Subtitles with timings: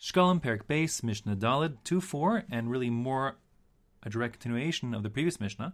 [0.00, 3.36] Shkalim Perek Beis, Mishnah Dalid 2 4, and really more
[4.02, 5.72] a direct continuation of the previous Mishnah,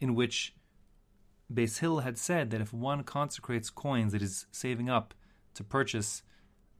[0.00, 0.54] in which
[1.52, 5.14] Beis Hillel had said that if one consecrates coins that he's saving up
[5.54, 6.22] to purchase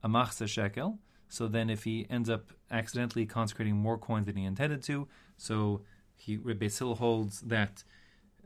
[0.02, 0.98] a machzah shekel,
[1.28, 5.82] so then if he ends up accidentally consecrating more coins than he intended to, so
[6.16, 7.84] he Beis Hillel holds that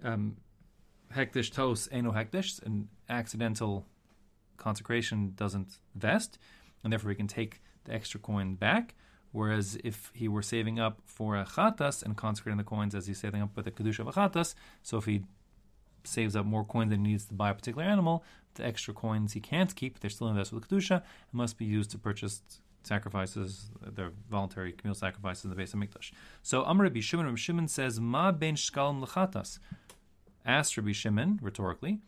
[0.03, 0.37] um,
[1.15, 3.87] hekdesh tos eno hekdesh, an accidental
[4.57, 6.39] consecration doesn't vest,
[6.83, 8.95] and therefore he can take the extra coin back.
[9.33, 13.19] Whereas if he were saving up for a chatas and consecrating the coins as he's
[13.19, 15.23] saving up with the kedusha of a chatas, so if he
[16.03, 18.25] saves up more coins than he needs to buy a particular animal,
[18.55, 21.91] the extra coins he can't keep, they're still invested with kedusha, and must be used
[21.93, 22.43] to purchase
[22.83, 26.13] sacrifices, their voluntary communal sacrifices in the Beis HaMikdash.
[26.43, 29.59] So Amr Rabbi Shimon, Rabbi Shimon says, Ma ben shkalim lechatas.
[30.45, 32.01] Asked Rabbi Shimon, rhetorically,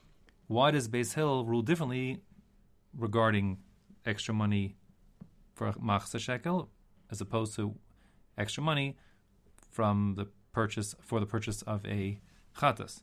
[0.47, 2.23] why does Beis Hillel rule differently
[2.97, 3.59] regarding
[4.05, 4.77] extra money
[5.55, 6.70] for machzah shekel
[7.11, 7.74] as opposed to
[8.38, 8.97] extra money
[9.70, 12.19] from the purchase for the purchase of a
[12.56, 13.03] chatas.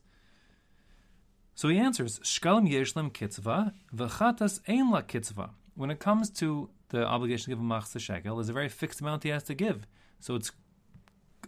[1.54, 5.50] So he answers, Shkalim yeshlim kitzva, v'chatas ein la kitzva.
[5.74, 9.00] When it comes to the obligation to give a machzah shekel, there's a very fixed
[9.00, 9.86] amount he has to give.
[10.20, 10.52] So it's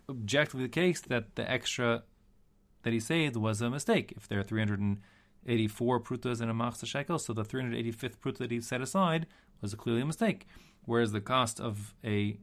[0.09, 2.03] objectively the case that the extra
[2.83, 4.13] that he saved was a mistake.
[4.17, 8.61] If there are 384 prutas in a machzah shekel, so the 385th pruta that he
[8.61, 9.27] set aside
[9.63, 10.47] was clearly a mistake.
[10.85, 12.39] Whereas the cost of a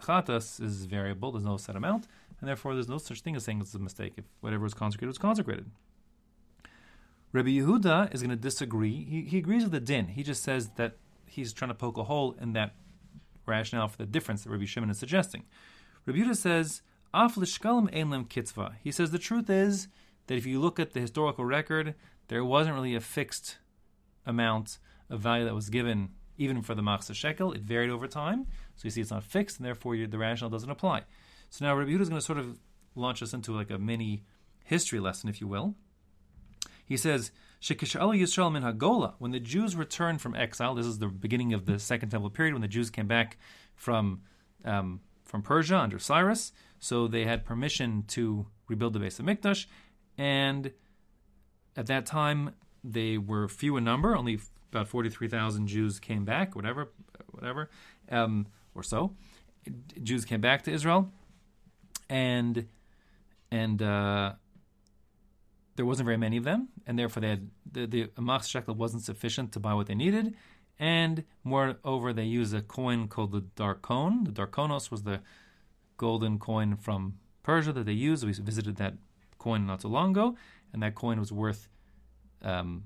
[0.00, 2.06] chatas is variable, there's no set amount,
[2.40, 4.14] and therefore there's no such thing as saying it's a mistake.
[4.16, 5.70] If whatever was consecrated was consecrated.
[7.32, 9.04] Rabbi Yehuda is going to disagree.
[9.04, 10.08] He, he agrees with the din.
[10.08, 12.74] He just says that he's trying to poke a hole in that
[13.46, 15.44] rationale for the difference that Rabbi Shimon is suggesting.
[16.06, 16.82] Rabbi Yehuda says,
[17.12, 18.74] Af l'shkalim einlem kitzva.
[18.82, 19.88] He says the truth is
[20.26, 21.94] that if you look at the historical record,
[22.28, 23.58] there wasn't really a fixed
[24.26, 26.10] amount of value that was given
[26.40, 27.52] even for the machzah shekel.
[27.52, 30.70] It varied over time, so you see it's not fixed, and therefore the rationale doesn't
[30.70, 31.02] apply.
[31.50, 32.58] So now Rabbi Yehuda is going to sort of
[32.94, 34.24] launch us into like a mini
[34.64, 35.74] history lesson, if you will.
[36.86, 37.30] He says,
[37.62, 41.78] Yisrael min Hagola, when the Jews returned from exile, this is the beginning of the
[41.78, 43.36] Second Temple period, when the Jews came back
[43.76, 44.22] from
[44.64, 49.66] um, from Persia under Cyrus, so they had permission to rebuild the Beis HaMikdash,
[50.18, 50.72] and
[51.76, 56.88] at that time they were few in number, only about 43,000 Jews came back, whatever,
[57.32, 57.70] whatever,
[58.10, 59.14] um, or so.
[60.02, 61.12] Jews came back to Israel,
[62.08, 62.66] and
[63.50, 64.32] and uh,
[65.76, 69.52] there wasn't very many of them, and therefore they had the the shekel wasn't sufficient
[69.52, 70.34] to buy what they needed,
[70.78, 74.24] and moreover they used a coin called the darkon.
[74.24, 75.20] The darkonos was the
[75.96, 78.24] golden coin from Persia that they used.
[78.24, 78.94] We visited that
[79.38, 80.36] coin not so long ago,
[80.72, 81.68] and that coin was worth
[82.42, 82.84] um,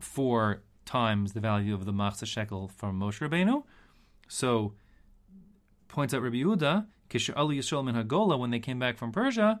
[0.00, 3.62] four times the value of the machzah shekel from Moshe Rabbeinu.
[4.28, 4.74] So,
[5.88, 9.60] points out Rabbi Yehuda, Kisha Ali Yisrael min Hagola, when they came back from Persia,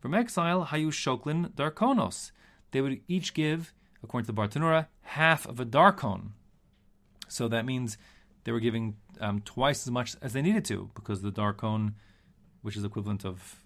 [0.00, 2.32] from exile, Hayu Shoklin Darkonos.
[2.70, 6.30] They would each give, according to the Bartanura, half of a Darkon.
[7.28, 7.98] So that means
[8.44, 11.94] they were giving um, twice as much as they needed to, because the Darkon,
[12.62, 13.62] which is equivalent of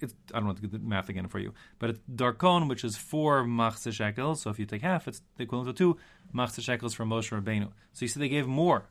[0.00, 2.84] it's, I don't want to do the math again for you, but it's darkon, which
[2.84, 4.42] is four machzah shekels.
[4.42, 5.96] So if you take half, it's the equivalent of two
[6.34, 7.70] machzah shekels from Moshe Rabbeinu.
[7.92, 8.88] So you see, they gave more.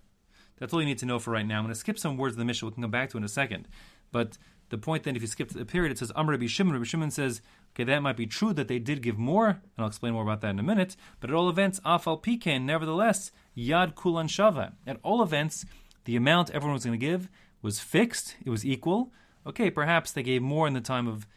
[0.57, 1.57] That's all you need to know for right now.
[1.57, 2.69] I'm going to skip some words of the Mishnah.
[2.69, 3.67] We can come back to in a second.
[4.11, 4.37] But
[4.69, 6.73] the point then, if you skip the period, it says Amr Rabbi Shimon.
[6.73, 7.41] Rabbi Shimon says,
[7.73, 10.41] okay, that might be true that they did give more, and I'll explain more about
[10.41, 10.95] that in a minute.
[11.19, 14.73] But at all events, Afal Piken, nevertheless, Yad Kulan Shava.
[14.87, 15.65] At all events,
[16.05, 17.29] the amount everyone was going to give
[17.61, 18.37] was fixed.
[18.45, 19.11] It was equal
[19.45, 21.27] okay, perhaps they gave more in the time of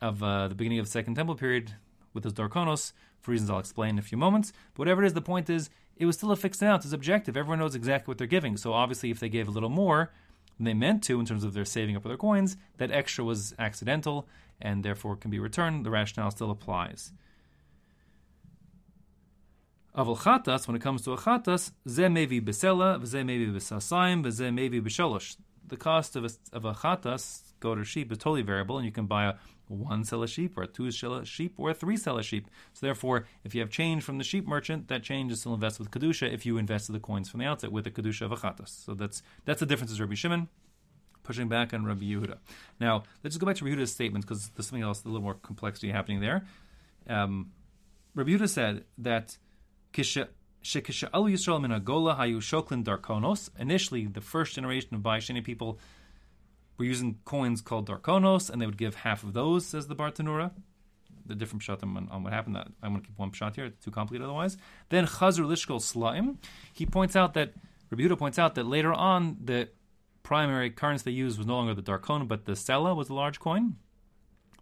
[0.00, 1.72] of uh, the beginning of the Second Temple period
[2.12, 4.52] with those Darkonos, for reasons I'll explain in a few moments.
[4.74, 6.84] But whatever it is, the point is, it was still a fixed amount.
[6.84, 7.36] It's objective.
[7.36, 8.56] Everyone knows exactly what they're giving.
[8.56, 10.12] So obviously, if they gave a little more
[10.56, 13.24] than they meant to in terms of their saving up of their coins, that extra
[13.24, 14.28] was accidental
[14.60, 15.84] and therefore can be returned.
[15.84, 17.12] The rationale still applies.
[19.96, 24.50] Aval chatas, when it comes to a chatas, ze mevi besela, ze mevi besasayim, ze
[24.50, 25.36] mevi b'shalosh.
[25.66, 28.92] The cost of a, of a chatas, goat or sheep is totally variable, and you
[28.92, 29.34] can buy a
[29.68, 32.48] one sela sheep or a two sela sheep or a three sela sheep.
[32.72, 35.80] So therefore, if you have change from the sheep merchant, that change is still invested
[35.80, 36.32] with kedusha.
[36.32, 38.94] If you invested the coins from the outset with the kedusha of a chatas, so
[38.94, 39.92] that's that's the difference.
[39.92, 40.48] Is Rabbi Shimon
[41.22, 42.38] pushing back on Rabbi Yehuda.
[42.80, 45.22] Now let's just go back to Rabbi Yehuda's statements because there's something else, a little
[45.22, 46.46] more complexity happening there.
[47.08, 47.52] Um,
[48.14, 49.36] Rabbi Yehuda said that
[49.92, 50.28] kisha.
[53.58, 55.78] Initially, the first generation of Baishani people
[56.78, 60.52] were using coins called Darkonos, and they would give half of those, says the Bartanura.
[61.24, 62.56] The different shot on, on what happened.
[62.56, 64.56] I'm going to keep one shot here; it's too complicated otherwise.
[64.90, 66.36] Then Chazur Lishkol Slaim,
[66.72, 67.52] he points out that
[67.90, 69.68] Rabbi Yehuda points out that later on the
[70.22, 73.38] primary currency they used was no longer the darkon, but the sela was the large
[73.38, 73.76] coin.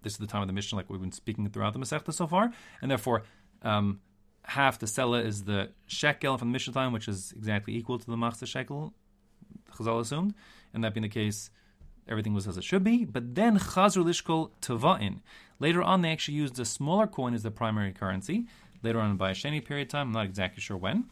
[0.02, 2.26] This is the time of the Mishnah, like we've been speaking throughout the Masechta so
[2.26, 2.52] far,
[2.82, 3.22] and therefore
[3.62, 4.00] um,
[4.42, 8.06] half the sela is the shekel from the Mishnah time, which is exactly equal to
[8.06, 8.92] the machzah shekel.
[9.74, 10.34] Chazal assumed,
[10.74, 11.50] and that being the case,
[12.08, 13.04] everything was as it should be.
[13.04, 15.20] But then chazru lishkol tavain.
[15.58, 18.46] Later on, they actually used a smaller coin as the primary currency.
[18.82, 21.04] Later on, by a Sheni period of time, I'm not exactly sure when,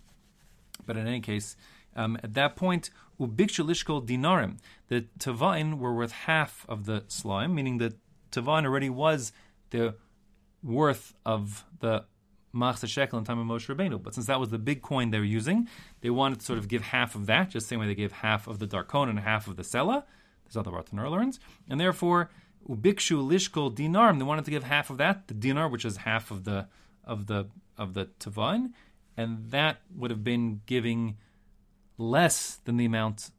[0.84, 1.56] but in any case,
[1.96, 2.90] um, at that point,
[3.20, 4.58] ubikshu lishkol dinarim.
[4.88, 7.94] The tavain were worth half of the slime, meaning that
[8.30, 9.32] tavain already was
[9.70, 9.94] the
[10.62, 12.04] worth of the
[12.54, 14.02] machzah shekel in time of Moshe Rabbeinu.
[14.02, 15.68] But since that was the big coin they were using,
[16.00, 18.12] they wanted to sort of give half of that, just the same way they gave
[18.12, 20.04] half of the darkon and half of the sela.
[20.52, 22.30] There's other Bartanur learns, and therefore
[22.68, 24.18] ubikshu lishkol dinarim.
[24.18, 26.68] They wanted to give half of that, the dinar, which is half of the
[27.04, 28.72] of the of the tavain,
[29.16, 31.16] and that would have been giving
[31.98, 33.30] less than the amount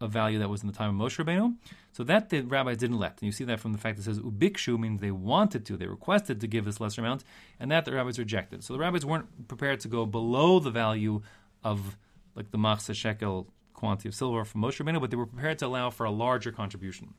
[0.00, 1.56] of value that was in the time of Moshe Rabbeinu.
[1.92, 3.12] So that the rabbis didn't let.
[3.12, 5.78] And you see that from the fact that it says ubikshu means they wanted to,
[5.78, 7.24] they requested to give this lesser amount,
[7.58, 8.62] and that the rabbis rejected.
[8.62, 11.22] So the rabbis weren't prepared to go below the value
[11.64, 11.96] of
[12.34, 15.66] like the machzah shekel quantity of silver from Moshe Rabbeinu, but they were prepared to
[15.66, 17.14] allow for a larger contribution.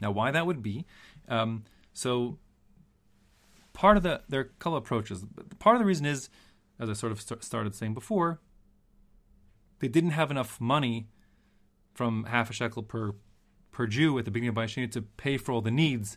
[0.00, 0.86] Now, why that would be?
[1.28, 2.38] Um, so
[3.72, 5.24] part of the there are a couple approaches.
[5.58, 6.28] Part of the reason is,
[6.78, 8.40] as I sort of st- started saying before,
[9.78, 11.08] they didn't have enough money
[11.94, 13.14] from half a shekel per
[13.70, 16.16] per Jew at the beginning of Bayesheni to pay for all the needs,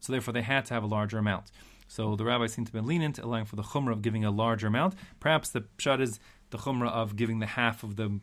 [0.00, 1.50] so therefore they had to have a larger amount.
[1.86, 4.66] So the rabbis seem to be lenient, allowing for the chumrah of giving a larger
[4.66, 4.94] amount.
[5.20, 6.20] Perhaps the pshat is
[6.50, 8.20] the chumrah of giving the half of the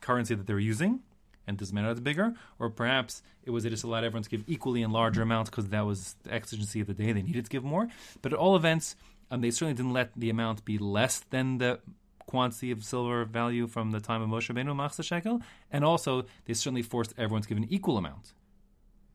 [0.00, 1.00] currency that they're using,
[1.46, 4.44] and doesn't matter it's bigger, or perhaps it was they just allowed everyone to give
[4.46, 7.50] equally in larger amounts because that was the exigency of the day; they needed to
[7.50, 7.88] give more.
[8.22, 8.96] But at all events,
[9.30, 11.80] um, they certainly didn't let the amount be less than the
[12.26, 15.40] quantity of silver value from the time of Moshe Benu Machzah Shekel,
[15.70, 18.32] and also they certainly forced everyone to give an equal amount.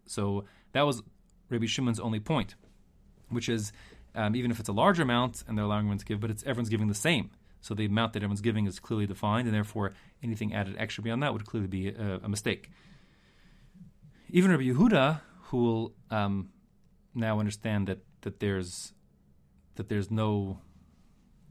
[0.06, 1.04] So that was
[1.50, 2.56] Rabbi Shimon's only point,
[3.30, 3.72] which is
[4.16, 6.44] um, even if it's a larger amount and they're allowing everyone to give, but it's
[6.44, 7.30] everyone's giving the same.
[7.62, 9.94] So the amount that everyone's giving is clearly defined, and therefore
[10.24, 12.69] anything added extra beyond that would clearly be a, a mistake.
[14.30, 16.50] Even Rabbi Yehuda, who will um,
[17.13, 18.94] now understand that, that there's
[19.75, 20.60] that there's no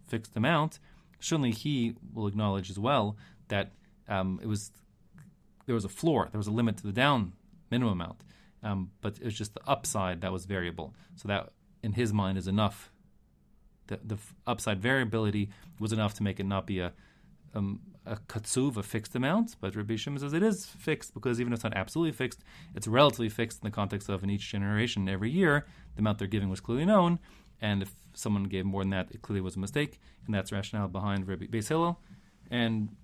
[0.07, 0.79] fixed amount,
[1.21, 3.17] certainly he will acknowledge as well
[3.49, 3.73] that
[4.09, 4.71] um, it was
[5.67, 7.33] there was a floor, there was a limit to the down
[7.71, 8.23] minimum amount,
[8.63, 10.95] um, but it was just the upside that was variable.
[11.17, 11.51] So that,
[11.83, 12.91] in his mind, is enough.
[13.91, 16.93] The, the upside variability was enough to make it not be a
[17.53, 21.53] um, a katsuv, a fixed amount, but Rabbi Shimon says it is fixed because even
[21.53, 22.43] if it's not absolutely fixed,
[22.75, 25.67] it's relatively fixed in the context of in each generation every year,
[25.97, 27.19] the amount they're giving was clearly known,
[27.61, 30.89] and if someone gave more than that, it clearly was a mistake, and that's rationale
[30.89, 32.01] behind Rabbi Beis Hillel.
[32.51, 32.97] And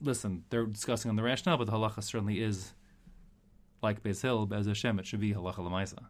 [0.00, 2.72] listen, they're discussing on the rationale, but the halacha certainly is
[3.82, 6.06] like Beis Hillel, as Hashem, it should be halacha lemaisa.